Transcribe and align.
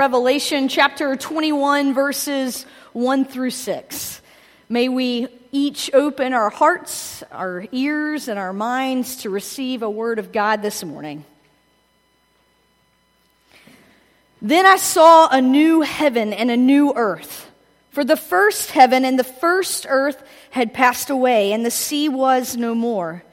Revelation 0.00 0.68
chapter 0.68 1.16
21, 1.16 1.92
verses 1.92 2.64
1 2.92 3.24
through 3.24 3.50
6. 3.50 4.22
May 4.68 4.88
we 4.88 5.26
each 5.50 5.92
open 5.92 6.34
our 6.34 6.50
hearts, 6.50 7.24
our 7.32 7.66
ears, 7.72 8.28
and 8.28 8.38
our 8.38 8.52
minds 8.52 9.16
to 9.22 9.30
receive 9.30 9.82
a 9.82 9.90
word 9.90 10.20
of 10.20 10.30
God 10.30 10.62
this 10.62 10.84
morning. 10.84 11.24
Then 14.40 14.66
I 14.66 14.76
saw 14.76 15.30
a 15.32 15.42
new 15.42 15.80
heaven 15.80 16.32
and 16.32 16.52
a 16.52 16.56
new 16.56 16.92
earth. 16.94 17.50
For 17.90 18.04
the 18.04 18.16
first 18.16 18.70
heaven 18.70 19.04
and 19.04 19.18
the 19.18 19.24
first 19.24 19.84
earth 19.88 20.22
had 20.50 20.72
passed 20.72 21.10
away, 21.10 21.50
and 21.50 21.66
the 21.66 21.72
sea 21.72 22.08
was 22.08 22.56
no 22.56 22.72
more. 22.72 23.24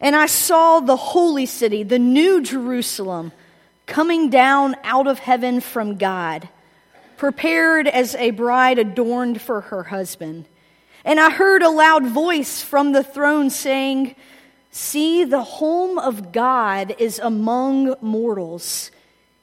And 0.00 0.16
I 0.16 0.26
saw 0.26 0.80
the 0.80 0.96
holy 0.96 1.46
city, 1.46 1.84
the 1.84 2.00
new 2.00 2.42
Jerusalem 2.42 3.30
coming 3.86 4.30
down 4.30 4.76
out 4.84 5.06
of 5.06 5.18
heaven 5.18 5.60
from 5.60 5.96
God, 5.96 6.48
prepared 7.16 7.86
as 7.86 8.14
a 8.16 8.30
bride 8.30 8.78
adorned 8.78 9.40
for 9.40 9.62
her 9.62 9.84
husband. 9.84 10.46
And 11.04 11.18
I 11.18 11.30
heard 11.30 11.62
a 11.62 11.70
loud 11.70 12.06
voice 12.06 12.62
from 12.62 12.92
the 12.92 13.02
throne 13.02 13.50
saying, 13.50 14.14
See, 14.70 15.24
the 15.24 15.42
home 15.42 15.98
of 15.98 16.32
God 16.32 16.94
is 16.98 17.18
among 17.18 17.94
mortals. 18.00 18.90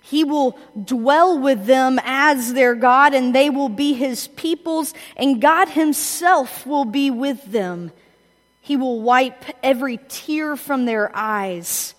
He 0.01 0.23
will 0.23 0.57
dwell 0.83 1.37
with 1.37 1.67
them 1.67 1.99
as 2.03 2.53
their 2.53 2.73
God, 2.73 3.13
and 3.13 3.35
they 3.35 3.51
will 3.51 3.69
be 3.69 3.93
his 3.93 4.27
peoples, 4.29 4.93
and 5.15 5.39
God 5.39 5.69
himself 5.69 6.65
will 6.65 6.85
be 6.85 7.11
with 7.11 7.51
them. 7.51 7.91
He 8.59 8.75
will 8.75 9.01
wipe 9.01 9.45
every 9.61 9.99
tear 10.07 10.55
from 10.55 10.85
their 10.85 11.11
eyes. 11.13 11.93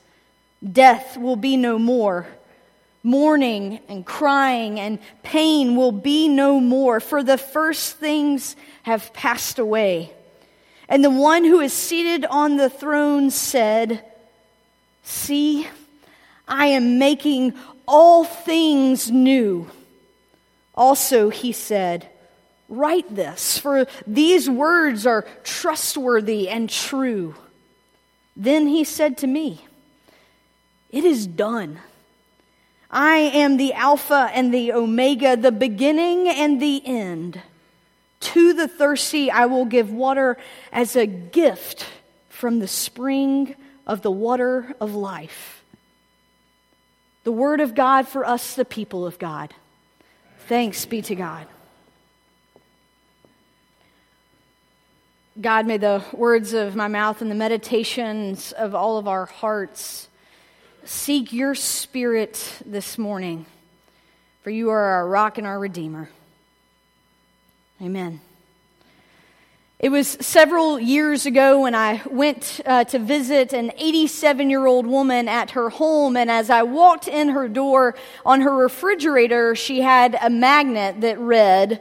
Death 0.60 1.16
will 1.16 1.36
be 1.36 1.56
no 1.56 1.78
more. 1.78 2.26
Mourning 3.02 3.80
and 3.88 4.04
crying 4.04 4.78
and 4.78 4.98
pain 5.22 5.74
will 5.74 5.92
be 5.92 6.28
no 6.28 6.60
more, 6.60 7.00
for 7.00 7.22
the 7.22 7.38
first 7.38 7.96
things 7.96 8.56
have 8.82 9.12
passed 9.14 9.58
away. 9.58 10.12
And 10.88 11.02
the 11.02 11.10
one 11.10 11.44
who 11.44 11.60
is 11.60 11.72
seated 11.72 12.26
on 12.26 12.56
the 12.56 12.68
throne 12.68 13.30
said, 13.30 14.04
See, 15.02 15.66
I 16.46 16.66
am 16.66 16.98
making 16.98 17.54
all 17.86 18.24
things 18.24 19.10
new. 19.10 19.70
Also, 20.74 21.30
he 21.30 21.52
said, 21.52 22.08
Write 22.68 23.14
this, 23.14 23.58
for 23.58 23.86
these 24.06 24.48
words 24.48 25.06
are 25.06 25.26
trustworthy 25.42 26.48
and 26.48 26.68
true. 26.68 27.34
Then 28.36 28.66
he 28.66 28.84
said 28.84 29.18
to 29.18 29.26
me, 29.26 29.64
It 30.90 31.04
is 31.04 31.26
done. 31.26 31.80
I 32.90 33.16
am 33.18 33.56
the 33.56 33.72
Alpha 33.72 34.30
and 34.34 34.52
the 34.52 34.72
Omega, 34.72 35.36
the 35.36 35.52
beginning 35.52 36.28
and 36.28 36.60
the 36.60 36.84
end. 36.84 37.40
To 38.20 38.52
the 38.52 38.66
thirsty, 38.66 39.30
I 39.30 39.46
will 39.46 39.64
give 39.64 39.92
water 39.92 40.36
as 40.72 40.96
a 40.96 41.06
gift 41.06 41.86
from 42.28 42.58
the 42.58 42.68
spring 42.68 43.54
of 43.86 44.02
the 44.02 44.10
water 44.10 44.74
of 44.80 44.94
life. 44.94 45.62
The 47.22 47.32
word 47.32 47.60
of 47.60 47.74
God 47.74 48.08
for 48.08 48.24
us, 48.24 48.54
the 48.54 48.64
people 48.64 49.06
of 49.06 49.18
God. 49.18 49.54
Thanks 50.48 50.84
be 50.84 51.00
to 51.02 51.14
God. 51.14 51.46
God, 55.40 55.66
may 55.66 55.76
the 55.76 56.02
words 56.12 56.54
of 56.54 56.74
my 56.74 56.88
mouth 56.88 57.22
and 57.22 57.30
the 57.30 57.36
meditations 57.36 58.52
of 58.52 58.74
all 58.74 58.98
of 58.98 59.06
our 59.06 59.26
hearts 59.26 60.08
seek 60.90 61.32
your 61.32 61.54
spirit 61.54 62.58
this 62.66 62.98
morning, 62.98 63.46
for 64.42 64.50
you 64.50 64.70
are 64.70 64.80
our 64.80 65.06
rock 65.06 65.38
and 65.38 65.46
our 65.46 65.56
redeemer. 65.56 66.10
Amen. 67.80 68.20
It 69.78 69.90
was 69.90 70.08
several 70.08 70.80
years 70.80 71.26
ago 71.26 71.60
when 71.60 71.76
I 71.76 72.02
went 72.10 72.60
uh, 72.66 72.82
to 72.84 72.98
visit 72.98 73.52
an 73.52 73.70
87 73.78 74.50
year 74.50 74.66
old 74.66 74.84
woman 74.84 75.28
at 75.28 75.52
her 75.52 75.70
home, 75.70 76.16
and 76.16 76.28
as 76.28 76.50
I 76.50 76.64
walked 76.64 77.06
in 77.06 77.28
her 77.28 77.46
door, 77.46 77.94
on 78.26 78.40
her 78.40 78.54
refrigerator, 78.54 79.54
she 79.54 79.82
had 79.82 80.18
a 80.20 80.28
magnet 80.28 81.02
that 81.02 81.20
read, 81.20 81.80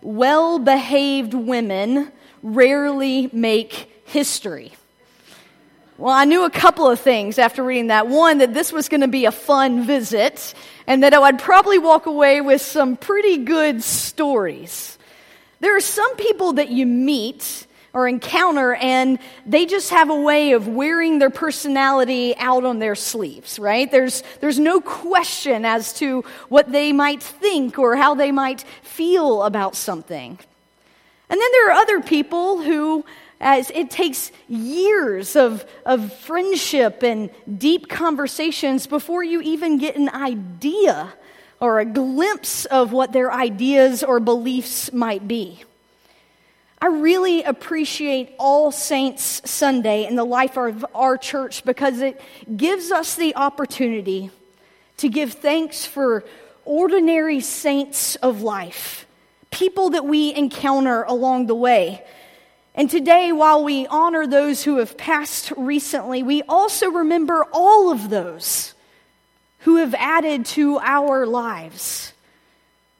Well 0.00 0.58
behaved 0.58 1.34
women 1.34 2.10
rarely 2.42 3.28
make 3.34 4.02
history. 4.06 4.72
Well, 5.98 6.12
I 6.12 6.26
knew 6.26 6.44
a 6.44 6.50
couple 6.50 6.90
of 6.90 7.00
things 7.00 7.38
after 7.38 7.62
reading 7.62 7.86
that. 7.86 8.06
One, 8.06 8.38
that 8.38 8.52
this 8.52 8.70
was 8.70 8.90
going 8.90 9.00
to 9.00 9.08
be 9.08 9.24
a 9.24 9.32
fun 9.32 9.86
visit, 9.86 10.52
and 10.86 11.02
that 11.02 11.14
I'd 11.14 11.38
probably 11.38 11.78
walk 11.78 12.04
away 12.04 12.42
with 12.42 12.60
some 12.60 12.98
pretty 12.98 13.38
good 13.38 13.82
stories. 13.82 14.98
There 15.60 15.74
are 15.74 15.80
some 15.80 16.16
people 16.16 16.54
that 16.54 16.68
you 16.68 16.84
meet 16.84 17.66
or 17.94 18.06
encounter, 18.06 18.74
and 18.74 19.18
they 19.46 19.64
just 19.64 19.88
have 19.88 20.10
a 20.10 20.20
way 20.20 20.52
of 20.52 20.68
wearing 20.68 21.18
their 21.18 21.30
personality 21.30 22.36
out 22.36 22.66
on 22.66 22.78
their 22.78 22.94
sleeves, 22.94 23.58
right? 23.58 23.90
There's, 23.90 24.22
there's 24.42 24.58
no 24.58 24.82
question 24.82 25.64
as 25.64 25.94
to 25.94 26.24
what 26.50 26.70
they 26.70 26.92
might 26.92 27.22
think 27.22 27.78
or 27.78 27.96
how 27.96 28.14
they 28.14 28.32
might 28.32 28.66
feel 28.82 29.44
about 29.44 29.74
something. 29.74 30.38
And 31.28 31.40
then 31.40 31.52
there 31.52 31.70
are 31.70 31.72
other 31.72 32.02
people 32.02 32.60
who 32.60 33.02
as 33.40 33.70
it 33.70 33.90
takes 33.90 34.32
years 34.48 35.36
of, 35.36 35.64
of 35.84 36.12
friendship 36.20 37.02
and 37.02 37.30
deep 37.58 37.88
conversations 37.88 38.86
before 38.86 39.22
you 39.22 39.40
even 39.42 39.78
get 39.78 39.96
an 39.96 40.08
idea 40.08 41.12
or 41.60 41.80
a 41.80 41.84
glimpse 41.84 42.64
of 42.66 42.92
what 42.92 43.12
their 43.12 43.32
ideas 43.32 44.02
or 44.02 44.20
beliefs 44.20 44.92
might 44.92 45.26
be. 45.26 45.62
I 46.80 46.86
really 46.88 47.42
appreciate 47.42 48.34
All 48.38 48.70
Saints 48.70 49.42
Sunday 49.50 50.06
in 50.06 50.16
the 50.16 50.24
life 50.24 50.58
of 50.58 50.84
our 50.94 51.16
church 51.16 51.64
because 51.64 52.00
it 52.00 52.20
gives 52.54 52.90
us 52.90 53.14
the 53.14 53.34
opportunity 53.34 54.30
to 54.98 55.08
give 55.08 55.32
thanks 55.32 55.86
for 55.86 56.24
ordinary 56.64 57.40
saints 57.40 58.16
of 58.16 58.42
life, 58.42 59.06
people 59.50 59.90
that 59.90 60.04
we 60.04 60.34
encounter 60.34 61.02
along 61.04 61.46
the 61.46 61.54
way 61.54 62.04
and 62.76 62.90
today, 62.90 63.32
while 63.32 63.64
we 63.64 63.86
honor 63.86 64.26
those 64.26 64.62
who 64.62 64.76
have 64.76 64.98
passed 64.98 65.50
recently, 65.56 66.22
we 66.22 66.42
also 66.42 66.90
remember 66.90 67.46
all 67.50 67.90
of 67.90 68.10
those 68.10 68.74
who 69.60 69.76
have 69.76 69.94
added 69.94 70.44
to 70.44 70.78
our 70.80 71.26
lives. 71.26 72.12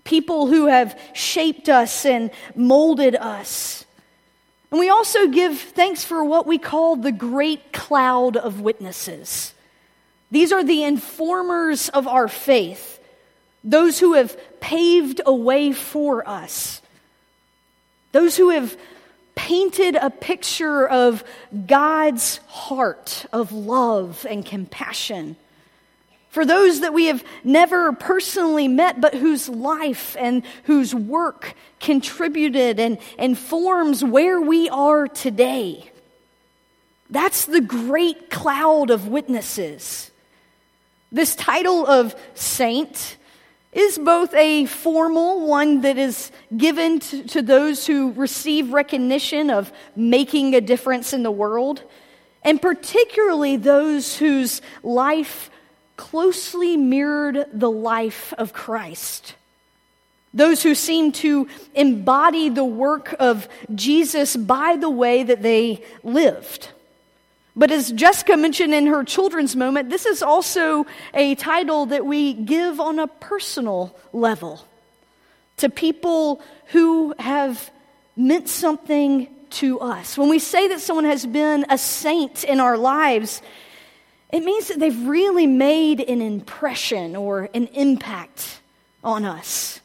People 0.02 0.46
who 0.46 0.66
have 0.66 0.98
shaped 1.12 1.68
us 1.68 2.06
and 2.06 2.30
molded 2.54 3.14
us. 3.16 3.84
And 4.70 4.80
we 4.80 4.88
also 4.88 5.26
give 5.28 5.60
thanks 5.60 6.04
for 6.04 6.24
what 6.24 6.46
we 6.46 6.56
call 6.56 6.96
the 6.96 7.12
great 7.12 7.74
cloud 7.74 8.38
of 8.38 8.62
witnesses. 8.62 9.52
These 10.30 10.52
are 10.52 10.64
the 10.64 10.84
informers 10.84 11.90
of 11.90 12.08
our 12.08 12.28
faith, 12.28 12.98
those 13.62 13.98
who 13.98 14.14
have 14.14 14.36
paved 14.58 15.20
a 15.26 15.34
way 15.34 15.72
for 15.72 16.26
us, 16.26 16.80
those 18.12 18.38
who 18.38 18.50
have 18.50 18.74
painted 19.36 19.94
a 19.94 20.10
picture 20.10 20.88
of 20.88 21.22
God's 21.66 22.38
heart 22.48 23.26
of 23.32 23.52
love 23.52 24.26
and 24.28 24.44
compassion. 24.44 25.36
For 26.30 26.44
those 26.44 26.80
that 26.80 26.92
we 26.92 27.06
have 27.06 27.24
never 27.44 27.92
personally 27.92 28.66
met, 28.66 29.00
but 29.00 29.14
whose 29.14 29.48
life 29.48 30.16
and 30.18 30.42
whose 30.64 30.94
work 30.94 31.54
contributed 31.80 32.80
and 32.80 32.98
informs 33.18 34.02
where 34.02 34.40
we 34.40 34.68
are 34.68 35.06
today. 35.06 35.90
That's 37.08 37.44
the 37.46 37.60
great 37.60 38.30
cloud 38.30 38.90
of 38.90 39.06
witnesses. 39.06 40.10
This 41.12 41.36
title 41.36 41.86
of 41.86 42.14
saint 42.34 43.16
is 43.76 43.98
both 43.98 44.32
a 44.32 44.64
formal 44.64 45.46
one 45.46 45.82
that 45.82 45.98
is 45.98 46.32
given 46.56 46.98
to, 46.98 47.22
to, 47.24 47.42
those 47.42 47.86
who 47.86 48.10
receive 48.12 48.72
recognition 48.72 49.50
of 49.50 49.70
making 49.94 50.54
a 50.54 50.62
difference 50.62 51.12
in 51.12 51.22
the 51.22 51.30
world, 51.30 51.82
and 52.42 52.60
particularly 52.60 53.58
those 53.58 54.16
whose 54.16 54.62
life 54.82 55.50
closely 55.98 56.78
mirrored 56.78 57.46
the 57.52 57.70
life 57.70 58.32
of 58.38 58.54
Christ. 58.54 59.34
Those 60.32 60.62
who 60.62 60.74
seem 60.74 61.12
to 61.12 61.46
embody 61.74 62.48
the 62.48 62.64
work 62.64 63.14
of 63.18 63.46
Jesus 63.74 64.36
by 64.36 64.76
the 64.76 64.90
way 64.90 65.22
that 65.22 65.42
they 65.42 65.84
lived. 66.02 66.70
But 67.56 67.70
as 67.70 67.90
Jessica 67.90 68.36
mentioned 68.36 68.74
in 68.74 68.86
her 68.86 69.02
children's 69.02 69.56
moment, 69.56 69.88
this 69.88 70.04
is 70.04 70.22
also 70.22 70.84
a 71.14 71.34
title 71.36 71.86
that 71.86 72.04
we 72.04 72.34
give 72.34 72.78
on 72.80 72.98
a 72.98 73.06
personal 73.06 73.96
level 74.12 74.62
to 75.56 75.70
people 75.70 76.42
who 76.66 77.14
have 77.18 77.70
meant 78.14 78.48
something 78.50 79.28
to 79.48 79.80
us. 79.80 80.18
When 80.18 80.28
we 80.28 80.38
say 80.38 80.68
that 80.68 80.80
someone 80.80 81.06
has 81.06 81.24
been 81.24 81.64
a 81.70 81.78
saint 81.78 82.44
in 82.44 82.60
our 82.60 82.76
lives, 82.76 83.40
it 84.30 84.44
means 84.44 84.68
that 84.68 84.78
they've 84.78 85.06
really 85.06 85.46
made 85.46 86.00
an 86.00 86.20
impression 86.20 87.16
or 87.16 87.48
an 87.54 87.68
impact 87.68 88.60
on 89.02 89.24
us. 89.24 89.80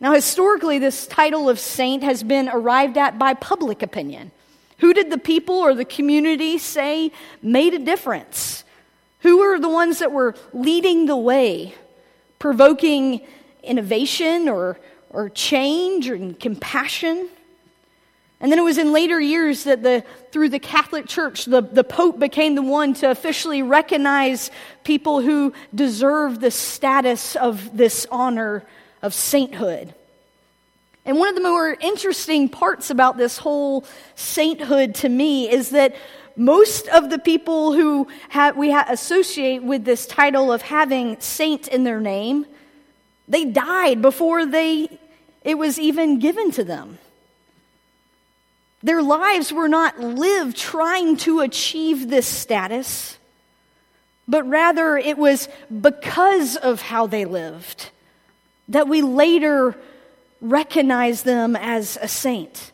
Now, 0.00 0.12
historically, 0.12 0.80
this 0.80 1.06
title 1.06 1.48
of 1.48 1.60
saint 1.60 2.02
has 2.02 2.24
been 2.24 2.48
arrived 2.48 2.98
at 2.98 3.16
by 3.16 3.34
public 3.34 3.80
opinion. 3.82 4.32
Who 4.78 4.92
did 4.92 5.10
the 5.10 5.18
people 5.18 5.56
or 5.56 5.74
the 5.74 5.84
community 5.84 6.58
say 6.58 7.12
made 7.42 7.74
a 7.74 7.78
difference? 7.78 8.64
Who 9.20 9.38
were 9.38 9.58
the 9.58 9.68
ones 9.68 10.00
that 10.00 10.12
were 10.12 10.34
leading 10.52 11.06
the 11.06 11.16
way, 11.16 11.74
provoking 12.38 13.22
innovation 13.62 14.48
or, 14.48 14.78
or 15.10 15.30
change 15.30 16.08
and 16.08 16.38
compassion? 16.38 17.28
And 18.40 18.52
then 18.52 18.58
it 18.58 18.62
was 18.62 18.76
in 18.76 18.92
later 18.92 19.18
years 19.18 19.64
that 19.64 19.82
the, 19.82 20.04
through 20.30 20.50
the 20.50 20.58
Catholic 20.58 21.06
Church, 21.06 21.46
the, 21.46 21.62
the 21.62 21.84
Pope 21.84 22.18
became 22.18 22.54
the 22.54 22.62
one 22.62 22.92
to 22.94 23.10
officially 23.10 23.62
recognize 23.62 24.50
people 24.82 25.22
who 25.22 25.54
deserve 25.74 26.40
the 26.40 26.50
status 26.50 27.36
of 27.36 27.74
this 27.74 28.06
honor 28.10 28.64
of 29.00 29.14
sainthood. 29.14 29.94
And 31.04 31.18
one 31.18 31.28
of 31.28 31.34
the 31.34 31.42
more 31.42 31.76
interesting 31.80 32.48
parts 32.48 32.90
about 32.90 33.16
this 33.16 33.38
whole 33.38 33.84
sainthood 34.14 34.94
to 34.96 35.08
me 35.08 35.50
is 35.50 35.70
that 35.70 35.94
most 36.36 36.88
of 36.88 37.10
the 37.10 37.18
people 37.18 37.74
who 37.74 38.08
we 38.56 38.74
associate 38.74 39.62
with 39.62 39.84
this 39.84 40.06
title 40.06 40.52
of 40.52 40.62
having 40.62 41.20
saint 41.20 41.68
in 41.68 41.84
their 41.84 42.00
name, 42.00 42.46
they 43.28 43.44
died 43.44 44.02
before 44.02 44.46
they, 44.46 44.98
it 45.42 45.56
was 45.56 45.78
even 45.78 46.18
given 46.18 46.50
to 46.52 46.64
them. 46.64 46.98
Their 48.82 49.02
lives 49.02 49.52
were 49.52 49.68
not 49.68 50.00
lived 50.00 50.56
trying 50.56 51.16
to 51.18 51.40
achieve 51.40 52.08
this 52.08 52.26
status, 52.26 53.18
but 54.26 54.46
rather 54.48 54.96
it 54.96 55.16
was 55.16 55.48
because 55.80 56.56
of 56.56 56.82
how 56.82 57.06
they 57.06 57.24
lived 57.24 57.90
that 58.68 58.88
we 58.88 59.02
later 59.02 59.76
recognize 60.44 61.22
them 61.22 61.56
as 61.56 61.98
a 62.00 62.06
saint. 62.06 62.72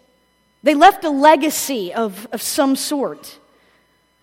They 0.62 0.75
left 0.75 1.05
a 1.05 1.11
legacy 1.11 1.94
of, 1.94 2.26
of 2.32 2.43
some 2.43 2.76
sort. 2.76 3.38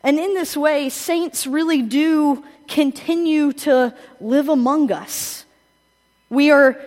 And 0.03 0.19
in 0.19 0.33
this 0.33 0.55
way, 0.55 0.89
saints 0.89 1.47
really 1.47 1.81
do 1.81 2.43
continue 2.67 3.53
to 3.53 3.95
live 4.19 4.49
among 4.49 4.91
us. 4.91 5.45
We 6.29 6.51
are 6.51 6.79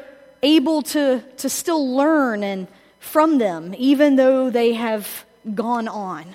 able 0.43 0.83
to, 0.83 1.25
to 1.39 1.49
still 1.49 1.97
learn 1.97 2.45
and 2.45 2.69
from 2.99 3.39
them, 3.39 3.75
even 3.77 4.17
though 4.17 4.51
they 4.51 4.75
have 4.75 5.25
gone 5.55 5.89
on. 5.89 6.27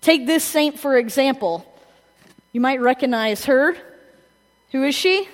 Take 0.00 0.26
this 0.26 0.42
saint, 0.42 0.78
for 0.78 0.96
example. 0.96 1.66
You 2.52 2.62
might 2.62 2.80
recognize 2.80 3.44
her. 3.44 3.76
Who 4.72 4.82
is 4.84 4.94
she? 4.94 5.28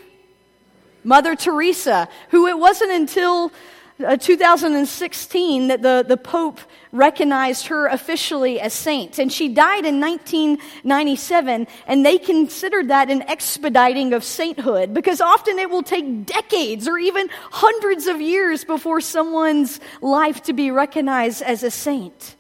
Mother 1.05 1.37
Teresa, 1.37 2.09
who 2.31 2.49
it 2.49 2.59
wasn't 2.59 2.91
until 2.91 3.53
uh, 4.05 4.17
2016 4.17 5.69
that 5.69 5.81
the, 5.81 6.05
the 6.07 6.17
Pope 6.17 6.61
recognized 6.93 7.69
her 7.69 7.87
officially 7.87 8.61
as 8.61 8.75
saint. 8.75 9.19
And 9.19 9.33
she 9.33 9.49
died 9.49 9.87
in 9.87 10.01
1997, 10.01 11.67
and 11.87 12.05
they 12.05 12.19
considered 12.19 12.89
that 12.89 13.11
an 13.11 13.23
expediting 13.23 14.13
of 14.13 14.23
sainthood 14.23 14.93
because 14.93 15.21
often 15.21 15.59
it 15.59 15.71
will 15.71 15.83
take 15.83 16.27
decades 16.27 16.87
or 16.87 16.99
even 16.99 17.29
hundreds 17.51 18.07
of 18.07 18.21
years 18.21 18.65
before 18.65 19.01
someone's 19.01 19.81
life 20.01 20.43
to 20.43 20.53
be 20.53 20.71
recognized 20.71 21.43
as 21.43 21.63
a 21.63 21.71
saint. 21.71 22.37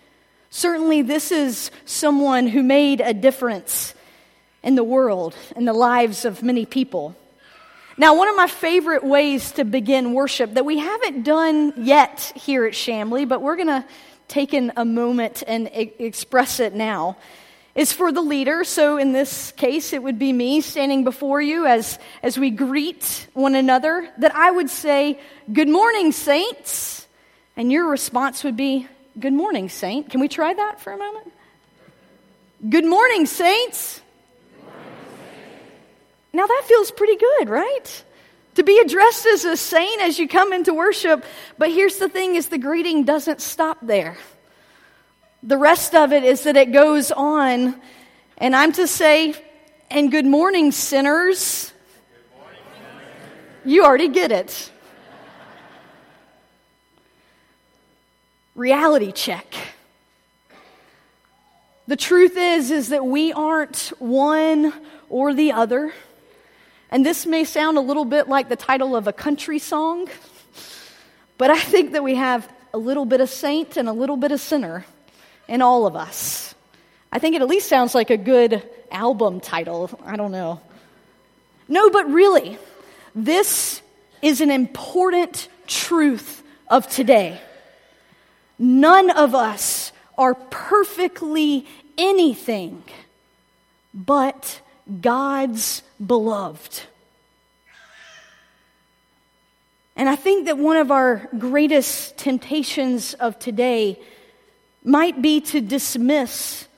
Certainly, 0.51 1.03
this 1.03 1.33
is 1.33 1.71
someone 1.85 2.47
who 2.47 2.63
made 2.63 3.01
a 3.01 3.13
difference 3.13 3.95
in 4.63 4.75
the 4.75 4.85
world, 4.85 5.35
in 5.55 5.65
the 5.65 5.73
lives 5.73 6.25
of 6.25 6.43
many 6.43 6.67
people. 6.67 7.17
Now, 7.99 8.15
one 8.15 8.29
of 8.29 8.37
my 8.37 8.47
favorite 8.47 9.05
ways 9.05 9.53
to 9.53 9.65
begin 9.65 10.13
worship 10.13 10.53
that 10.55 10.67
we 10.67 10.79
haven't 10.79 11.23
done 11.23 11.73
yet 11.79 12.31
here 12.35 12.67
at 12.67 12.75
Shamley, 12.75 13.27
but 13.27 13.41
we're 13.41 13.57
going 13.57 13.69
to 13.69 13.87
take 14.29 14.53
in 14.53 14.71
a 14.77 14.85
moment 14.85 15.43
and 15.47 15.71
e- 15.75 15.95
express 15.99 16.61
it 16.61 16.75
now, 16.75 17.17
is 17.75 17.95
for 17.95 18.13
the 18.13 18.21
leader. 18.21 18.65
So, 18.65 18.99
in 18.99 19.13
this 19.13 19.51
case, 19.53 19.95
it 19.95 20.03
would 20.03 20.19
be 20.19 20.31
me 20.35 20.61
standing 20.61 21.05
before 21.05 21.41
you 21.41 21.65
as, 21.65 21.99
as 22.23 22.39
we 22.39 22.51
greet 22.51 23.29
one 23.33 23.55
another, 23.55 24.11
that 24.19 24.35
I 24.35 24.51
would 24.51 24.69
say, 24.69 25.19
Good 25.51 25.69
morning, 25.69 26.13
saints. 26.13 27.09
And 27.57 27.73
your 27.73 27.89
response 27.89 28.45
would 28.45 28.59
be, 28.59 28.87
Good 29.19 29.33
morning, 29.33 29.71
saint. 29.71 30.11
Can 30.11 30.21
we 30.21 30.29
try 30.29 30.53
that 30.53 30.83
for 30.83 30.93
a 30.93 30.99
moment? 30.99 31.33
Good 32.69 32.85
morning, 32.85 33.25
saints. 33.25 34.03
Now 36.37 36.47
that 36.47 36.65
feels 36.67 36.91
pretty 36.91 37.17
good, 37.17 37.49
right? 37.49 38.05
To 38.57 38.63
be 38.63 38.79
addressed 38.79 39.25
as 39.25 39.47
a 39.47 39.57
saint 39.57 40.03
as 40.03 40.19
you 40.19 40.29
come 40.29 40.53
into 40.53 40.75
worship. 40.75 41.25
But 41.57 41.71
here's 41.71 41.97
the 41.97 42.11
thing 42.11 42.35
is 42.35 42.49
the 42.49 42.59
greeting 42.59 43.05
doesn't 43.05 43.41
stop 43.41 43.79
there. 43.81 44.19
The 45.43 45.57
rest 45.57 45.95
of 45.95 46.13
it 46.13 46.25
is 46.25 46.43
that 46.43 46.59
it 46.59 46.73
goes 46.73 47.11
on, 47.11 47.75
and 48.37 48.55
I'm 48.55 48.73
to 48.73 48.87
say, 48.87 49.35
and 49.91 50.11
good 50.11 50.27
morning, 50.27 50.73
sinners. 50.73 51.73
You 53.65 53.87
already 53.87 54.09
get 54.09 54.31
it. 54.31 54.71
Reality 58.55 59.11
check. 59.11 59.55
The 61.87 61.97
truth 61.97 62.37
is 62.37 62.71
is 62.71 62.91
that 62.91 63.07
we 63.07 63.33
aren't 63.33 63.91
one 63.99 64.75
or 65.09 65.33
the 65.33 65.53
other. 65.53 65.95
And 66.91 67.05
this 67.05 67.27
may 67.27 67.45
sound 67.45 67.79
a 67.79 67.81
little 67.81 68.05
bit 68.05 68.29
like 68.29 68.49
the 68.49 68.57
title 68.57 68.95
of 68.95 69.07
a 69.07 69.13
country 69.13 69.59
song, 69.59 70.09
but 71.39 71.51
I 71.51 71.59
think 71.59 71.93
that 71.93 72.03
we 72.03 72.15
have 72.15 72.49
a 72.73 72.79
little 72.79 73.05
bit 73.05 73.21
of 73.21 73.29
saint 73.29 73.77
and 73.77 73.89
a 73.89 73.93
little 73.93 74.17
bit 74.17 74.33
of 74.33 74.41
sinner 74.41 74.85
in 75.49 75.63
all 75.63 75.87
of 75.87 75.97
us. 75.97 76.55
I 77.11 77.19
think 77.19 77.35
it 77.35 77.43
at 77.43 77.49
least 77.49 77.69
sounds 77.69 77.95
like 77.95 78.11
a 78.11 78.17
good 78.17 78.63
album 78.91 79.41
title. 79.41 79.91
I 80.05 80.17
don't 80.17 80.33
know. 80.33 80.61
No, 81.69 81.91
but 81.91 82.11
really, 82.11 82.59
this 83.15 83.81
is 84.23 84.41
an 84.41 84.51
important 84.51 85.49
truth 85.67 86.43
of 86.69 86.89
today. 86.89 87.41
None 88.59 89.11
of 89.11 89.35
us 89.35 89.93
are 90.17 90.35
perfectly 90.35 91.67
anything 91.99 92.83
but 93.93 94.61
God's 95.01 95.83
beloved. 96.05 96.83
And 99.97 100.09
I 100.09 100.17
think 100.17 100.47
that 100.47 100.59
one 100.59 100.77
of 100.77 100.91
our 100.91 101.29
greatest 101.39 102.19
temptations 102.19 103.15
of 103.15 103.39
today 103.39 103.99
might 104.85 105.23
be 105.23 105.41
to 105.41 105.61
dismiss 105.61 106.69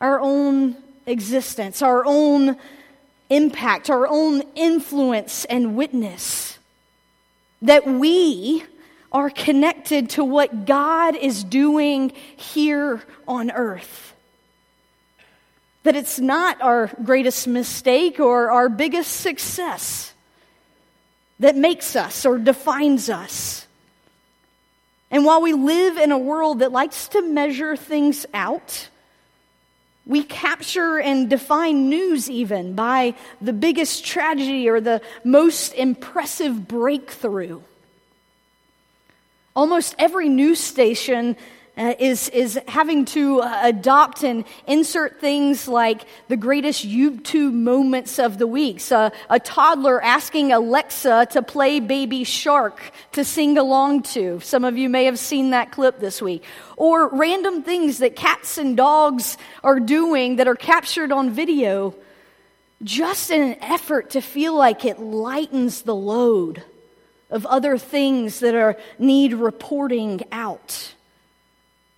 our 0.00 0.18
own 0.20 0.76
existence, 1.04 1.82
our 1.82 2.04
own 2.06 2.56
impact, 3.28 3.90
our 3.90 4.06
own 4.08 4.42
influence 4.54 5.44
and 5.44 5.76
witness. 5.76 6.58
That 7.62 7.86
we 7.86 8.64
are 9.12 9.30
connected 9.30 10.10
to 10.10 10.24
what 10.24 10.66
God 10.66 11.14
is 11.14 11.44
doing 11.44 12.10
here 12.36 13.02
on 13.28 13.50
earth 13.50 14.15
that 15.86 15.94
it's 15.94 16.18
not 16.18 16.60
our 16.62 16.90
greatest 17.04 17.46
mistake 17.46 18.18
or 18.18 18.50
our 18.50 18.68
biggest 18.68 19.20
success 19.20 20.12
that 21.38 21.54
makes 21.54 21.94
us 21.94 22.26
or 22.26 22.38
defines 22.38 23.08
us. 23.08 23.68
And 25.12 25.24
while 25.24 25.40
we 25.40 25.52
live 25.52 25.96
in 25.96 26.10
a 26.10 26.18
world 26.18 26.58
that 26.58 26.72
likes 26.72 27.06
to 27.08 27.22
measure 27.22 27.76
things 27.76 28.26
out, 28.34 28.88
we 30.04 30.24
capture 30.24 30.98
and 30.98 31.30
define 31.30 31.88
news 31.88 32.28
even 32.28 32.74
by 32.74 33.14
the 33.40 33.52
biggest 33.52 34.04
tragedy 34.04 34.68
or 34.68 34.80
the 34.80 35.00
most 35.22 35.72
impressive 35.74 36.66
breakthrough. 36.66 37.60
Almost 39.54 39.94
every 40.00 40.28
news 40.28 40.58
station 40.58 41.36
uh, 41.76 41.94
is, 41.98 42.30
is 42.30 42.58
having 42.68 43.04
to 43.04 43.42
uh, 43.42 43.60
adopt 43.64 44.24
and 44.24 44.44
insert 44.66 45.20
things 45.20 45.68
like 45.68 46.06
the 46.28 46.36
greatest 46.36 46.88
YouTube 46.88 47.52
moments 47.52 48.18
of 48.18 48.38
the 48.38 48.46
week. 48.46 48.80
So 48.80 49.10
a 49.28 49.38
toddler 49.38 50.02
asking 50.02 50.52
Alexa 50.52 51.28
to 51.32 51.42
play 51.42 51.80
Baby 51.80 52.24
Shark 52.24 52.80
to 53.12 53.24
sing 53.24 53.58
along 53.58 54.04
to. 54.04 54.40
Some 54.40 54.64
of 54.64 54.78
you 54.78 54.88
may 54.88 55.04
have 55.04 55.18
seen 55.18 55.50
that 55.50 55.70
clip 55.70 56.00
this 56.00 56.22
week. 56.22 56.44
Or 56.78 57.08
random 57.08 57.62
things 57.62 57.98
that 57.98 58.16
cats 58.16 58.56
and 58.56 58.74
dogs 58.74 59.36
are 59.62 59.78
doing 59.78 60.36
that 60.36 60.48
are 60.48 60.54
captured 60.54 61.12
on 61.12 61.30
video 61.30 61.94
just 62.82 63.30
in 63.30 63.42
an 63.42 63.56
effort 63.60 64.10
to 64.10 64.20
feel 64.20 64.54
like 64.54 64.84
it 64.84 64.98
lightens 64.98 65.82
the 65.82 65.94
load 65.94 66.62
of 67.30 67.44
other 67.46 67.76
things 67.76 68.40
that 68.40 68.54
are 68.54 68.78
need 68.98 69.34
reporting 69.34 70.22
out 70.30 70.94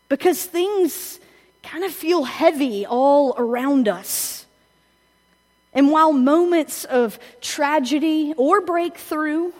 because 0.09 0.45
things 0.45 1.21
kind 1.63 1.85
of 1.85 1.93
feel 1.93 2.25
heavy 2.25 2.87
all 2.87 3.35
around 3.37 3.89
us. 3.89 4.47
And 5.73 5.91
while 5.91 6.13
moments 6.13 6.85
of 6.85 7.19
tragedy 7.41 8.35
or 8.37 8.61
breakthrough 8.61 9.53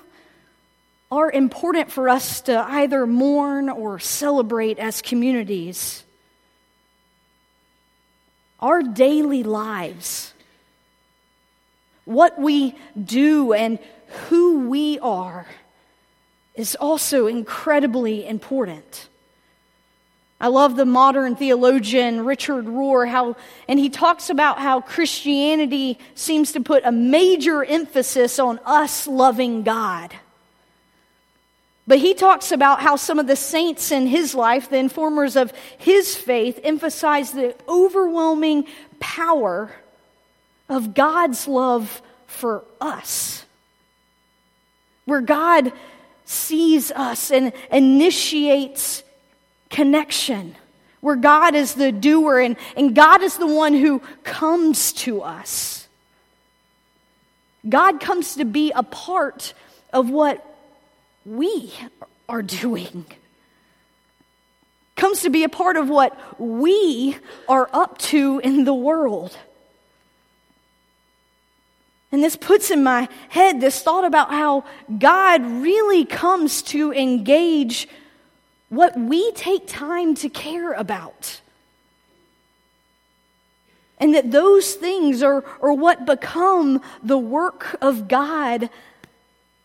are 1.11 1.31
important 1.31 1.91
for 1.91 2.09
us 2.09 2.43
to 2.43 2.59
either 2.59 3.07
mourn 3.07 3.69
or 3.69 3.99
celebrate 3.99 4.79
as 4.79 5.01
communities. 5.01 6.05
Our 8.61 8.83
daily 8.83 9.43
lives, 9.43 10.35
what 12.05 12.39
we 12.39 12.75
do 13.03 13.53
and 13.53 13.79
who 14.29 14.69
we 14.69 14.99
are, 14.99 15.47
is 16.55 16.75
also 16.75 17.27
incredibly 17.27 18.27
important. 18.27 19.09
I 20.41 20.47
love 20.47 20.77
the 20.77 20.85
modern 20.85 21.35
theologian 21.35 22.25
Richard 22.25 22.67
Rohr, 22.67 23.09
how, 23.09 23.37
and 23.67 23.79
he 23.79 23.91
talks 23.91 24.31
about 24.31 24.61
how 24.61 24.81
Christianity 24.81 25.99
seems 26.15 26.53
to 26.53 26.61
put 26.61 26.85
a 26.85 26.93
major 26.93 27.65
emphasis 27.65 28.39
on 28.39 28.61
us 28.65 29.09
loving 29.09 29.65
God. 29.65 30.15
But 31.89 31.99
he 31.99 32.15
talks 32.15 32.53
about 32.53 32.81
how 32.81 32.97
some 32.97 33.19
of 33.19 33.27
the 33.27 33.35
saints 33.35 33.91
in 33.91 34.07
his 34.07 34.35
life, 34.35 34.69
the 34.69 34.77
informers 34.77 35.35
of 35.35 35.53
his 35.79 36.15
faith, 36.15 36.61
emphasize 36.63 37.33
the 37.33 37.57
overwhelming 37.67 38.67
power 39.01 39.73
of 40.69 40.95
God's 40.95 41.49
love 41.49 42.01
for 42.27 42.63
us. 42.81 43.45
Where 45.07 45.23
God 45.23 45.73
sees 46.27 46.93
us 46.93 47.33
and 47.33 47.55
initiates 47.73 49.03
connection, 49.71 50.57
where 51.01 51.17
God 51.17 51.55
is 51.55 51.75
the 51.75 51.93
doer 51.93 52.39
and, 52.41 52.57
and 52.77 52.95
God 52.95 53.23
is 53.23 53.37
the 53.37 53.47
one 53.47 53.75
who 53.75 54.01
comes 54.25 54.93
to 54.95 55.23
us. 55.23 55.89
God 57.69 58.01
comes 58.01 58.37
to 58.37 58.45
be 58.45 58.73
a 58.73 58.83
part 58.83 59.55
of 59.93 60.11
what 60.11 60.45
we 61.25 61.73
are 62.29 62.43
doing. 62.43 63.05
Comes 64.97 65.23
to 65.23 65.31
be 65.31 65.45
a 65.45 65.49
part 65.49 65.77
of 65.77 65.89
what 65.89 66.19
we 66.41 67.17
are 67.49 67.69
up 67.73 67.99
to 67.99 68.41
in 68.43 68.65
the 68.65 68.75
world. 68.75 69.37
And 72.11 72.25
this 72.25 72.37
puts 72.37 72.71
in 72.71 72.83
my 72.83 73.09
head 73.29 73.61
this 73.61 73.83
thought 73.83 74.05
about 74.05 74.31
how 74.31 74.65
God 74.99 75.45
really 75.45 76.05
comes 76.05 76.63
to 76.63 76.93
engage 76.93 77.87
what 78.69 78.99
we 78.99 79.33
take 79.33 79.67
time 79.67 80.15
to 80.17 80.29
care 80.29 80.73
about. 80.73 81.41
And 83.99 84.15
that 84.15 84.31
those 84.31 84.75
things 84.75 85.23
are, 85.23 85.45
are 85.61 85.73
what 85.73 86.07
become 86.07 86.81
the 87.03 87.19
work 87.19 87.77
of 87.81 88.09
God 88.09 88.71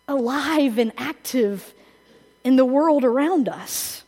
alive 0.07 0.77
and 0.77 0.91
active 0.97 1.73
in 2.43 2.55
the 2.55 2.65
world 2.65 3.03
around 3.03 3.47
us. 3.47 4.03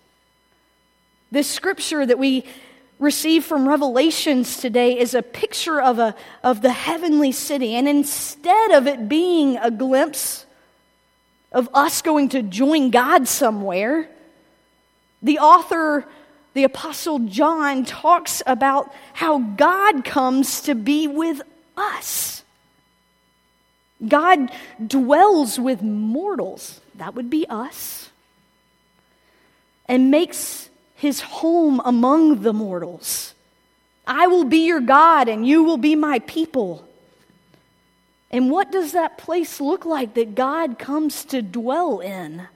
This 1.32 1.50
scripture 1.50 2.06
that 2.06 2.18
we 2.18 2.46
receive 2.98 3.44
from 3.44 3.68
Revelations 3.68 4.58
today 4.58 4.98
is 4.98 5.14
a 5.14 5.22
picture 5.22 5.82
of, 5.82 6.00
a, 6.00 6.16
of 6.44 6.62
the 6.62 6.72
heavenly 6.72 7.32
city. 7.32 7.76
And 7.76 7.88
instead 7.88 8.72
of 8.72 8.88
it 8.88 9.08
being 9.10 9.58
a 9.58 9.70
glimpse 9.70 10.46
of 11.52 11.70
us 11.74 12.02
going 12.02 12.30
to 12.30 12.42
join 12.42 12.90
God 12.90 13.28
somewhere, 13.28 14.10
the 15.26 15.40
author, 15.40 16.06
the 16.54 16.64
Apostle 16.64 17.20
John, 17.20 17.84
talks 17.84 18.44
about 18.46 18.94
how 19.14 19.40
God 19.40 20.06
comes 20.06 20.62
to 20.62 20.76
be 20.76 21.08
with 21.08 21.42
us. 21.76 22.44
God 24.08 24.52
dwells 24.86 25.60
with 25.60 25.82
mortals, 25.82 26.80
that 26.94 27.16
would 27.16 27.32
be 27.32 27.48
us, 27.50 28.12
and 29.88 30.12
makes 30.12 30.70
his 30.94 31.22
home 31.22 31.82
among 31.84 32.44
the 32.44 32.54
mortals. 32.54 33.34
I 34.06 34.28
will 34.28 34.44
be 34.44 34.68
your 34.68 34.82
God, 34.82 35.28
and 35.28 35.48
you 35.48 35.64
will 35.64 35.78
be 35.78 35.96
my 35.96 36.20
people. 36.20 36.88
And 38.30 38.52
what 38.52 38.72
does 38.72 38.92
that 38.92 39.18
place 39.18 39.60
look 39.60 39.86
like 39.86 40.14
that 40.14 40.36
God 40.36 40.78
comes 40.78 41.26
to 41.26 41.42
dwell 41.42 42.00
in? 42.00 42.48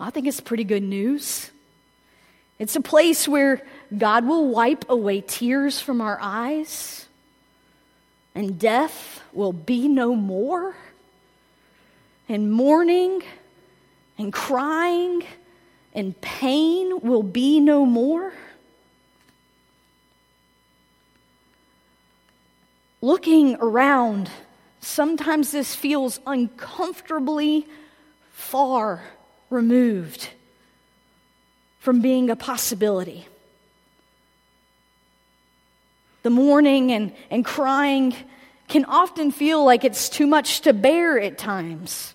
I 0.00 0.08
think 0.08 0.26
it's 0.26 0.40
pretty 0.40 0.64
good 0.64 0.82
news. 0.82 1.50
It's 2.58 2.74
a 2.74 2.80
place 2.80 3.28
where 3.28 3.62
God 3.96 4.26
will 4.26 4.48
wipe 4.48 4.88
away 4.88 5.20
tears 5.20 5.78
from 5.78 6.00
our 6.00 6.18
eyes, 6.20 7.06
and 8.34 8.58
death 8.58 9.22
will 9.34 9.52
be 9.52 9.88
no 9.88 10.14
more, 10.14 10.74
and 12.28 12.50
mourning 12.50 13.22
and 14.16 14.32
crying 14.32 15.22
and 15.94 16.18
pain 16.20 17.00
will 17.00 17.22
be 17.22 17.60
no 17.60 17.84
more. 17.84 18.32
Looking 23.02 23.56
around, 23.60 24.30
sometimes 24.80 25.50
this 25.50 25.74
feels 25.74 26.20
uncomfortably 26.26 27.66
far 28.30 29.02
removed 29.50 30.30
from 31.80 32.00
being 32.00 32.30
a 32.30 32.36
possibility. 32.36 33.26
The 36.22 36.30
mourning 36.30 36.92
and, 36.92 37.12
and 37.30 37.44
crying 37.44 38.14
can 38.68 38.84
often 38.84 39.32
feel 39.32 39.64
like 39.64 39.84
it's 39.84 40.08
too 40.08 40.26
much 40.26 40.60
to 40.62 40.72
bear 40.72 41.18
at 41.18 41.38
times. 41.38 42.14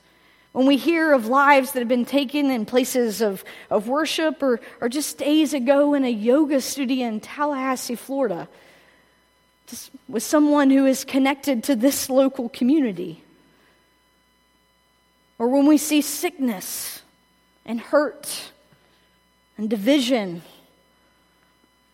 When 0.53 0.67
we 0.67 0.77
hear 0.77 1.11
of 1.11 1.25
lives 1.25 1.73
that 1.73 1.79
have 1.79 1.89
been 1.89 2.05
taken 2.05 2.49
in 2.49 2.65
places 2.65 3.21
of, 3.21 3.43
of 3.69 3.89
worship, 3.89 4.41
or, 4.41 4.61
or 4.79 4.87
just 4.87 5.17
days 5.17 5.53
ago 5.53 5.93
in 5.95 6.05
a 6.05 6.09
yoga 6.09 6.61
studio 6.61 7.07
in 7.07 7.19
Tallahassee, 7.19 7.95
Florida, 7.95 8.47
just 9.67 9.89
with 10.07 10.23
someone 10.23 10.69
who 10.69 10.85
is 10.85 11.03
connected 11.03 11.63
to 11.65 11.75
this 11.75 12.09
local 12.09 12.47
community. 12.47 13.21
Or 15.37 15.49
when 15.49 15.65
we 15.65 15.77
see 15.77 16.01
sickness 16.01 16.94
and 17.65 17.79
hurt 17.79 18.51
and 19.57 19.69
division 19.69 20.41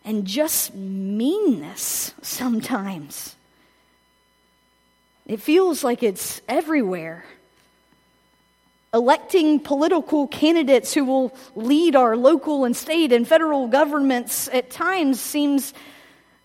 and 0.03 0.25
just 0.25 0.73
meanness 0.73 2.13
sometimes. 2.21 3.35
It 5.25 5.41
feels 5.41 5.83
like 5.83 6.03
it's 6.03 6.41
everywhere. 6.49 7.23
Electing 8.93 9.59
political 9.59 10.27
candidates 10.27 10.93
who 10.93 11.05
will 11.05 11.33
lead 11.55 11.95
our 11.95 12.17
local 12.17 12.65
and 12.65 12.75
state 12.75 13.13
and 13.13 13.25
federal 13.25 13.67
governments 13.67 14.49
at 14.51 14.69
times 14.69 15.19
seems 15.21 15.73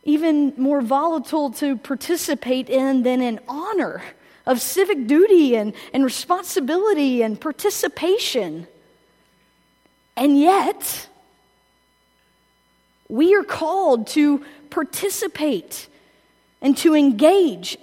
even 0.05 0.53
more 0.57 0.81
volatile 0.81 1.51
to 1.51 1.77
participate 1.77 2.71
in 2.71 3.03
than 3.03 3.21
in 3.21 3.41
honor 3.49 4.03
of 4.47 4.61
civic 4.61 5.09
duty 5.09 5.57
and, 5.57 5.75
and 5.93 6.05
responsibility 6.05 7.23
and 7.23 7.41
participation. 7.41 8.69
And 10.17 10.39
yet, 10.39 11.09
we 13.09 13.35
are 13.35 13.45
called 13.45 14.07
to 14.09 14.45
participate 14.71 15.89
and 16.63 16.77
to 16.79 16.95
engage. 16.95 17.77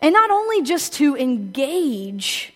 And 0.00 0.12
not 0.12 0.30
only 0.30 0.62
just 0.62 0.94
to 0.94 1.16
engage, 1.16 2.52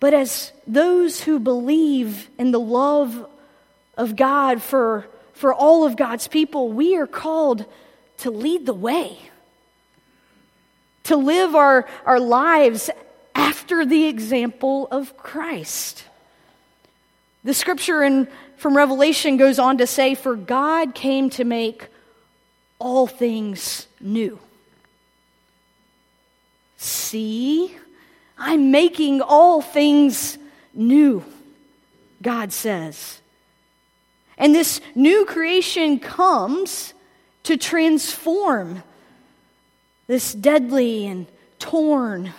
but 0.00 0.14
as 0.14 0.52
those 0.66 1.22
who 1.22 1.38
believe 1.38 2.28
in 2.38 2.50
the 2.50 2.60
love 2.60 3.28
of 3.96 4.16
God 4.16 4.62
for, 4.62 5.06
for 5.32 5.54
all 5.54 5.84
of 5.84 5.96
God's 5.96 6.26
people, 6.26 6.72
we 6.72 6.96
are 6.96 7.06
called 7.06 7.66
to 8.18 8.30
lead 8.30 8.66
the 8.66 8.74
way, 8.74 9.16
to 11.04 11.16
live 11.16 11.54
our, 11.54 11.86
our 12.04 12.18
lives 12.18 12.90
after 13.34 13.84
the 13.84 14.06
example 14.06 14.88
of 14.90 15.16
Christ. 15.16 16.04
The 17.44 17.54
scripture 17.54 18.02
in, 18.02 18.28
from 18.56 18.76
Revelation 18.76 19.36
goes 19.36 19.58
on 19.58 19.78
to 19.78 19.86
say, 19.86 20.14
For 20.14 20.36
God 20.36 20.94
came 20.94 21.30
to 21.30 21.44
make 21.44 21.88
all 22.78 23.06
things 23.06 23.86
new. 24.00 24.38
See, 26.76 27.74
I'm 28.36 28.70
making 28.70 29.20
all 29.20 29.62
things 29.62 30.36
new, 30.74 31.24
God 32.20 32.52
says. 32.52 33.20
And 34.36 34.54
this 34.54 34.80
new 34.94 35.24
creation 35.24 36.00
comes 36.00 36.94
to 37.44 37.56
transform 37.56 38.82
this 40.08 40.32
deadly 40.32 41.06
and 41.06 41.26
torn 41.58 42.32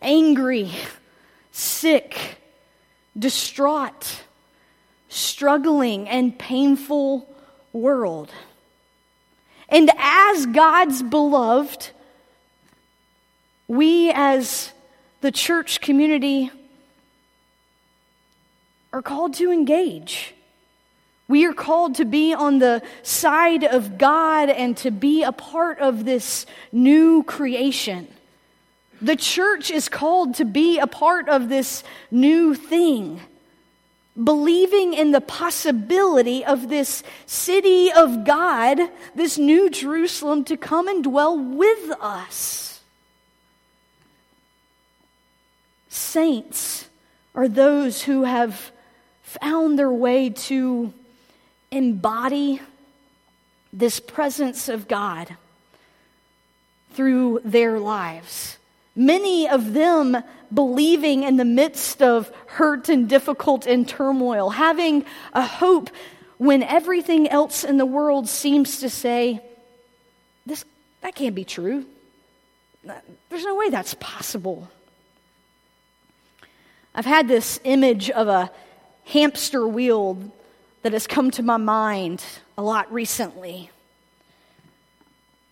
angry, 0.00 0.70
sick, 1.52 2.38
distraught, 3.18 4.22
struggling, 5.08 6.08
and 6.08 6.38
painful 6.38 7.28
world. 7.72 8.30
And 9.68 9.90
as 9.96 10.46
God's 10.46 11.02
beloved, 11.02 11.90
we 13.68 14.10
as 14.12 14.72
the 15.20 15.32
church 15.32 15.80
community 15.80 16.50
are 18.92 19.02
called 19.02 19.34
to 19.34 19.50
engage. 19.50 20.34
We 21.28 21.44
are 21.46 21.52
called 21.52 21.96
to 21.96 22.04
be 22.04 22.32
on 22.32 22.60
the 22.60 22.82
side 23.02 23.64
of 23.64 23.98
God 23.98 24.48
and 24.48 24.76
to 24.78 24.92
be 24.92 25.24
a 25.24 25.32
part 25.32 25.80
of 25.80 26.04
this 26.04 26.46
new 26.70 27.24
creation. 27.24 28.06
The 29.00 29.16
church 29.16 29.70
is 29.70 29.88
called 29.88 30.34
to 30.36 30.44
be 30.44 30.78
a 30.78 30.86
part 30.86 31.28
of 31.28 31.48
this 31.48 31.84
new 32.10 32.54
thing, 32.54 33.20
believing 34.22 34.94
in 34.94 35.10
the 35.10 35.20
possibility 35.20 36.44
of 36.44 36.68
this 36.68 37.02
city 37.26 37.92
of 37.92 38.24
God, 38.24 38.78
this 39.14 39.36
new 39.36 39.68
Jerusalem, 39.68 40.44
to 40.44 40.56
come 40.56 40.88
and 40.88 41.04
dwell 41.04 41.38
with 41.38 41.90
us. 42.00 42.80
Saints 45.88 46.88
are 47.34 47.48
those 47.48 48.02
who 48.02 48.24
have 48.24 48.72
found 49.22 49.78
their 49.78 49.92
way 49.92 50.30
to 50.30 50.92
embody 51.70 52.60
this 53.72 54.00
presence 54.00 54.70
of 54.70 54.88
God 54.88 55.36
through 56.92 57.40
their 57.44 57.78
lives. 57.78 58.56
Many 58.96 59.46
of 59.46 59.74
them 59.74 60.16
believing 60.52 61.22
in 61.22 61.36
the 61.36 61.44
midst 61.44 62.02
of 62.02 62.32
hurt 62.46 62.88
and 62.88 63.08
difficult 63.08 63.66
and 63.66 63.86
turmoil, 63.86 64.50
having 64.50 65.04
a 65.34 65.46
hope 65.46 65.90
when 66.38 66.62
everything 66.62 67.28
else 67.28 67.62
in 67.62 67.76
the 67.76 67.86
world 67.86 68.28
seems 68.28 68.80
to 68.80 68.88
say, 68.88 69.42
this, 70.46 70.64
that 71.02 71.14
can't 71.14 71.34
be 71.34 71.44
true. 71.44 71.84
There's 73.28 73.44
no 73.44 73.54
way 73.54 73.68
that's 73.68 73.94
possible. 73.94 74.70
I've 76.94 77.06
had 77.06 77.28
this 77.28 77.60
image 77.64 78.08
of 78.10 78.28
a 78.28 78.50
hamster 79.04 79.66
wheel 79.66 80.18
that 80.82 80.92
has 80.92 81.06
come 81.06 81.30
to 81.32 81.42
my 81.42 81.58
mind 81.58 82.24
a 82.56 82.62
lot 82.62 82.90
recently. 82.92 83.70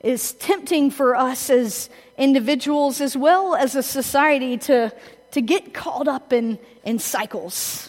It's 0.04 0.32
tempting 0.32 0.90
for 0.90 1.16
us 1.16 1.48
as 1.48 1.88
individuals 2.18 3.00
as 3.00 3.16
well 3.16 3.54
as 3.54 3.74
a 3.74 3.82
society 3.82 4.58
to, 4.58 4.92
to 5.30 5.40
get 5.40 5.72
caught 5.72 6.06
up 6.06 6.30
in, 6.30 6.58
in 6.84 6.98
cycles 6.98 7.88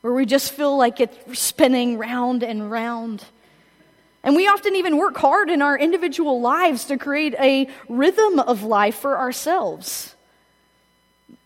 where 0.00 0.14
we 0.14 0.24
just 0.24 0.52
feel 0.52 0.78
like 0.78 1.00
it's 1.00 1.38
spinning 1.38 1.98
round 1.98 2.42
and 2.42 2.70
round. 2.70 3.22
And 4.24 4.34
we 4.34 4.48
often 4.48 4.74
even 4.74 4.96
work 4.96 5.18
hard 5.18 5.50
in 5.50 5.60
our 5.60 5.78
individual 5.78 6.40
lives 6.40 6.86
to 6.86 6.96
create 6.96 7.34
a 7.38 7.68
rhythm 7.90 8.40
of 8.40 8.62
life 8.62 8.94
for 8.94 9.18
ourselves 9.18 10.14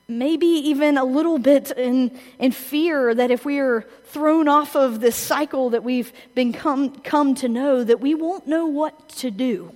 maybe 0.07 0.47
even 0.47 0.99
a 0.99 1.05
little 1.05 1.39
bit 1.39 1.71
in, 1.71 2.17
in 2.39 2.53
fear 2.53 3.15
that 3.15 3.31
if 3.31 3.47
we 3.47 3.59
are 3.59 3.87
thrown 4.05 4.49
off 4.49 4.77
of 4.77 5.01
this 5.01 5.17
cycle 5.17 5.71
that 5.71 5.83
we've 5.83 6.13
been 6.35 6.53
come, 6.53 6.95
come 7.01 7.35
to 7.35 7.49
know, 7.49 7.83
that 7.83 8.01
we 8.01 8.15
won't 8.15 8.47
know 8.47 8.67
what 8.67 9.09
to 9.09 9.31
do. 9.31 9.73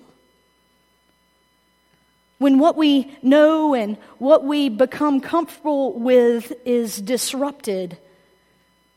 When 2.38 2.58
what 2.58 2.76
we 2.76 3.10
know 3.22 3.74
and 3.74 3.96
what 4.18 4.44
we 4.44 4.68
become 4.68 5.20
comfortable 5.20 5.92
with 5.98 6.52
is 6.64 7.00
disrupted, 7.00 7.98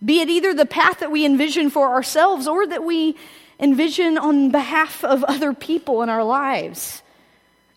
be 0.04 0.22
it 0.22 0.30
either 0.30 0.54
the 0.54 0.66
path 0.66 1.00
that 1.00 1.12
we 1.12 1.26
envision 1.26 1.70
for 1.70 1.90
ourselves 1.90 2.48
or 2.48 2.66
that 2.68 2.84
we 2.84 3.16
envision 3.60 4.18
on 4.18 4.52
behalf 4.52 5.04
of 5.04 5.24
other 5.24 5.54
people 5.54 6.02
in 6.02 6.10
our 6.10 6.24
lives. 6.24 7.04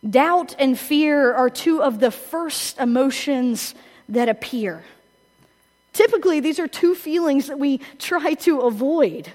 Doubt 0.08 0.54
and 0.58 0.78
fear 0.78 1.32
are 1.34 1.50
two 1.50 1.82
of 1.82 2.00
the 2.00 2.10
first 2.10 2.78
emotions 2.78 3.74
that 4.08 4.28
appear. 4.28 4.84
Typically, 5.92 6.40
these 6.40 6.58
are 6.58 6.68
two 6.68 6.94
feelings 6.94 7.46
that 7.46 7.58
we 7.58 7.78
try 7.98 8.34
to 8.34 8.60
avoid. 8.60 9.32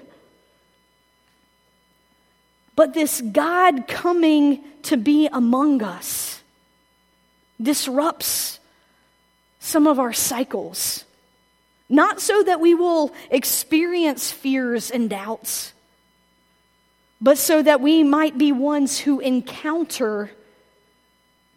But 2.76 2.94
this 2.94 3.20
God 3.20 3.86
coming 3.86 4.64
to 4.84 4.96
be 4.96 5.28
among 5.32 5.82
us 5.82 6.40
disrupts 7.60 8.58
some 9.58 9.86
of 9.86 9.98
our 9.98 10.12
cycles. 10.12 11.04
Not 11.88 12.20
so 12.20 12.42
that 12.42 12.60
we 12.60 12.74
will 12.74 13.12
experience 13.30 14.30
fears 14.30 14.90
and 14.90 15.10
doubts, 15.10 15.72
but 17.20 17.36
so 17.36 17.62
that 17.62 17.80
we 17.80 18.02
might 18.02 18.38
be 18.38 18.52
ones 18.52 18.98
who 18.98 19.20
encounter 19.20 20.30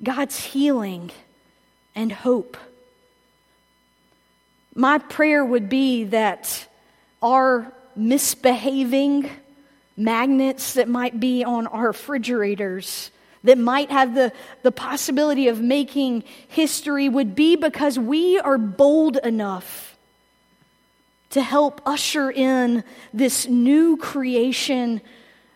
God's 0.02 0.44
healing 0.44 1.12
and 1.96 2.12
hope. 2.12 2.58
My 4.76 4.98
prayer 4.98 5.46
would 5.46 5.70
be 5.70 6.06
that 6.06 6.68
our 7.22 7.72
misbehaving 7.96 9.30
magnets 9.96 10.74
that 10.74 10.88
might 10.88 11.20
be 11.20 11.44
on 11.44 11.68
our 11.68 11.88
refrigerators, 11.88 13.12
that 13.44 13.58
might 13.58 13.92
have 13.92 14.16
the, 14.16 14.32
the 14.64 14.72
possibility 14.72 15.48
of 15.48 15.62
making 15.62 16.24
history, 16.48 17.10
would 17.10 17.36
be 17.36 17.56
because 17.56 18.00
we 18.00 18.40
are 18.40 18.58
bold 18.58 19.18
enough 19.18 19.98
to 21.32 21.42
help 21.42 21.82
usher 21.86 22.30
in 22.32 22.84
this 23.14 23.48
new 23.48 23.98
creation 23.98 25.02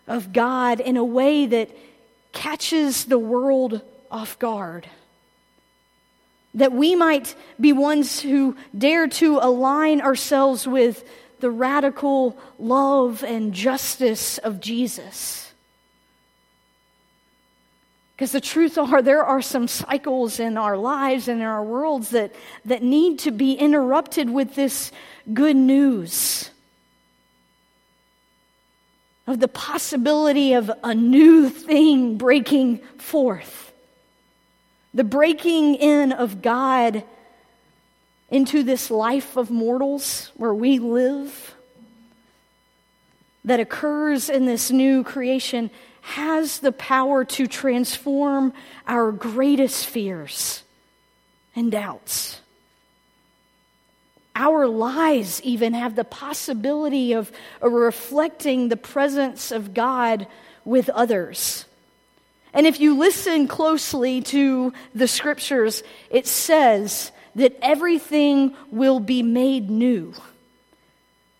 of 0.08 0.32
God 0.32 0.80
in 0.80 0.96
a 0.96 1.04
way 1.04 1.46
that 1.46 1.70
catches 2.32 3.04
the 3.04 3.18
world 3.18 3.80
off 4.10 4.38
guard. 4.38 4.88
That 6.54 6.72
we 6.72 6.96
might 6.96 7.34
be 7.60 7.72
ones 7.72 8.20
who 8.20 8.56
dare 8.76 9.06
to 9.06 9.38
align 9.38 10.00
ourselves 10.00 10.66
with 10.66 11.08
the 11.40 11.50
radical 11.50 12.38
love 12.58 13.22
and 13.22 13.52
justice 13.52 14.38
of 14.38 14.60
Jesus. 14.60 15.52
Because 18.14 18.32
the 18.32 18.40
truth 18.40 18.78
are, 18.78 19.00
there 19.00 19.24
are 19.24 19.40
some 19.40 19.68
cycles 19.68 20.40
in 20.40 20.56
our 20.56 20.76
lives 20.76 21.28
and 21.28 21.40
in 21.40 21.46
our 21.46 21.62
worlds 21.62 22.10
that, 22.10 22.34
that 22.64 22.82
need 22.82 23.20
to 23.20 23.30
be 23.30 23.52
interrupted 23.52 24.28
with 24.28 24.54
this 24.56 24.90
good 25.32 25.56
news 25.56 26.50
of 29.26 29.38
the 29.40 29.48
possibility 29.48 30.54
of 30.54 30.70
a 30.82 30.94
new 30.94 31.48
thing 31.48 32.18
breaking 32.18 32.78
forth 32.96 33.68
the 34.94 35.04
breaking 35.04 35.74
in 35.76 36.12
of 36.12 36.42
God 36.42 37.04
into 38.30 38.62
this 38.62 38.90
life 38.90 39.36
of 39.36 39.50
mortals 39.50 40.30
where 40.36 40.54
we 40.54 40.78
live 40.78 41.54
that 43.44 43.60
occurs 43.60 44.28
in 44.28 44.44
this 44.46 44.70
new 44.70 45.02
creation 45.02 45.70
has 46.02 46.58
the 46.58 46.72
power 46.72 47.24
to 47.24 47.46
transform 47.46 48.52
our 48.86 49.12
greatest 49.12 49.86
fears 49.86 50.62
and 51.56 51.72
doubts. 51.72 52.40
Our 54.34 54.68
lives 54.68 55.42
even 55.42 55.74
have 55.74 55.96
the 55.96 56.04
possibility 56.04 57.12
of 57.12 57.32
reflecting 57.60 58.68
the 58.68 58.76
presence 58.76 59.50
of 59.50 59.74
God 59.74 60.26
with 60.64 60.88
others. 60.90 61.64
And 62.52 62.66
if 62.66 62.80
you 62.80 62.96
listen 62.96 63.48
closely 63.48 64.22
to 64.22 64.72
the 64.94 65.08
scriptures, 65.08 65.82
it 66.10 66.26
says 66.26 67.10
that 67.38 67.56
everything 67.62 68.54
will 68.70 69.00
be 69.00 69.22
made 69.22 69.70
new. 69.70 70.12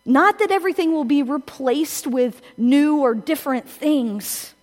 Not 0.05 0.39
that 0.39 0.51
everything 0.51 0.93
will 0.93 1.05
be 1.05 1.23
replaced 1.23 2.07
with 2.07 2.41
new 2.57 2.99
or 3.01 3.15
different 3.15 3.69
things. 3.69 4.55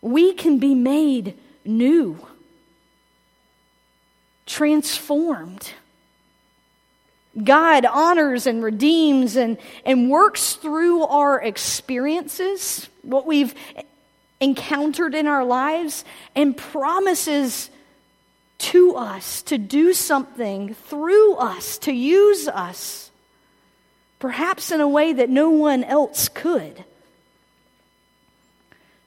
We 0.00 0.32
can 0.32 0.58
be 0.58 0.74
made 0.74 1.36
new, 1.64 2.24
transformed. 4.46 5.72
God 7.42 7.86
honors 7.86 8.46
and 8.46 8.62
redeems 8.62 9.36
and, 9.36 9.56
and 9.86 10.10
works 10.10 10.52
through 10.54 11.04
our 11.04 11.40
experiences, 11.42 12.88
what 13.02 13.26
we've 13.26 13.54
encountered 14.40 15.14
in 15.14 15.26
our 15.26 15.44
lives 15.44 16.04
and 16.34 16.56
promises 16.56 17.70
to 18.62 18.94
us 18.94 19.42
to 19.42 19.58
do 19.58 19.92
something 19.92 20.74
through 20.74 21.34
us, 21.34 21.78
to 21.78 21.92
use 21.92 22.46
us, 22.46 23.10
perhaps 24.20 24.70
in 24.70 24.80
a 24.80 24.86
way 24.86 25.12
that 25.12 25.28
no 25.28 25.50
one 25.50 25.82
else 25.82 26.28
could. 26.28 26.84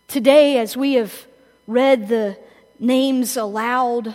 Today, 0.09 0.57
as 0.57 0.75
we 0.75 0.95
have 0.95 1.25
read 1.67 2.09
the 2.09 2.37
names 2.79 3.37
aloud 3.37 4.13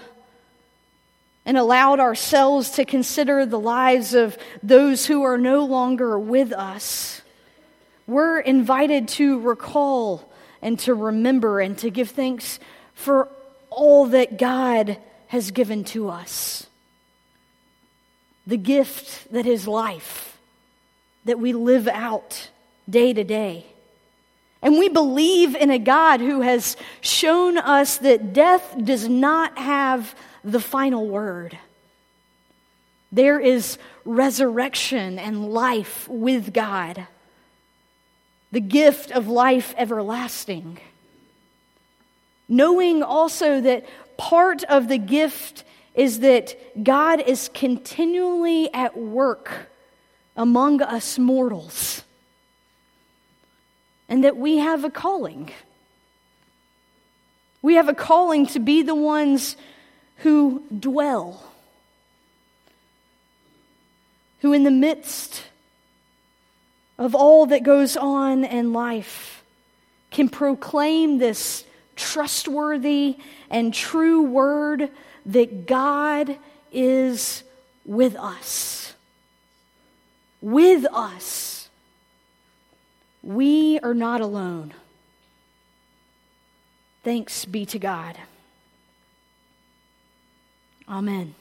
and 1.47 1.57
allowed 1.57 2.01
ourselves 2.01 2.73
to 2.73 2.85
consider 2.85 3.47
the 3.47 3.59
lives 3.59 4.13
of 4.13 4.37
those 4.63 5.07
who 5.07 5.23
are 5.23 5.39
no 5.39 5.65
longer 5.65 6.19
with 6.19 6.53
us, 6.53 7.23
we're 8.07 8.41
invited 8.41 9.09
to 9.09 9.41
recall 9.41 10.31
and 10.61 10.79
to 10.81 10.95
remember 10.95 11.61
and 11.61 11.79
to 11.79 11.89
give 11.89 12.11
thanks 12.11 12.59
for 12.95 13.29
all 13.71 14.05
that 14.07 14.37
God 14.37 14.99
has 15.31 15.53
given 15.53 15.85
to 15.85 16.09
us 16.09 16.67
the 18.49 18.57
gift 18.57 19.33
that 19.33 19.47
is 19.47 19.69
life, 19.69 20.37
that 21.25 21.39
we 21.39 21.53
live 21.53 21.87
out 21.87 22.51
day 22.89 23.13
to 23.13 23.23
day. 23.23 23.65
And 24.61 24.77
we 24.77 24.89
believe 24.89 25.55
in 25.55 25.71
a 25.71 25.79
God 25.79 26.19
who 26.21 26.41
has 26.41 26.77
shown 27.01 27.59
us 27.59 27.99
that 27.99 28.33
death 28.33 28.75
does 28.83 29.09
not 29.09 29.57
have 29.57 30.17
the 30.43 30.59
final 30.59 31.07
word. 31.07 31.57
There 33.13 33.39
is 33.39 33.79
resurrection 34.05 35.17
and 35.17 35.53
life 35.53 36.09
with 36.09 36.53
God, 36.53 37.07
the 38.51 38.61
gift 38.61 39.13
of 39.13 39.29
life 39.29 39.77
everlasting. 39.79 40.81
Knowing 42.49 43.05
also 43.05 43.61
that 43.61 43.87
part 44.21 44.65
of 44.65 44.87
the 44.87 44.99
gift 44.99 45.65
is 45.95 46.21
that 46.21 46.55
God 46.85 47.21
is 47.21 47.49
continually 47.55 48.69
at 48.75 48.95
work 48.95 49.71
among 50.37 50.83
us 50.83 51.19
mortals, 51.19 52.05
and 54.11 54.23
that 54.25 54.37
we 54.37 54.59
have 54.59 54.85
a 54.85 54.91
calling. 54.91 55.51
We 57.63 57.77
have 57.77 57.89
a 57.89 57.95
calling 57.95 58.47
to 58.49 58.61
be 58.61 58.83
the 58.83 58.95
ones 58.95 59.57
who 60.17 60.65
dwell 60.79 61.43
who, 64.41 64.53
in 64.53 64.65
the 64.65 64.71
midst 64.71 65.45
of 66.99 67.15
all 67.15 67.47
that 67.47 67.63
goes 67.63 67.97
on 67.97 68.45
in 68.45 68.75
life, 68.75 69.43
can 70.11 70.29
proclaim 70.29 71.19
this 71.19 71.65
trustworthy 72.01 73.17
and 73.51 73.75
true 73.75 74.23
word 74.23 74.91
that 75.27 75.67
God 75.67 76.39
is 76.73 77.45
with 77.85 78.17
us. 78.17 78.95
With 80.41 80.87
us. 80.93 81.69
We 83.23 83.79
are 83.81 83.95
not 83.95 84.23
alone. 84.23 84.73
Thanks 87.05 87.45
be 87.45 87.67
to 87.67 87.79
God. 87.79 88.17
Amen. 90.89 91.35